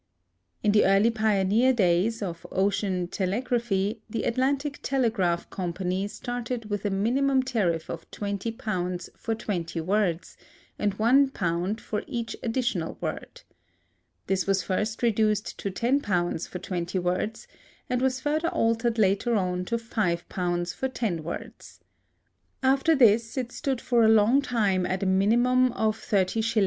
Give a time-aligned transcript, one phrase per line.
[0.63, 6.89] _In the early pioneer days of ocean telegraphy the Atlantic Telegraph Company started with a
[6.89, 10.37] minimum tariff of £20 for twenty words,
[10.79, 13.43] and £1 for each additional word.
[14.25, 17.47] This was first reduced to £10 for twenty words,
[17.87, 21.79] and was further altered later on to £5 for ten words.
[22.63, 26.57] After this it stood for a long time at a minimum of 30s.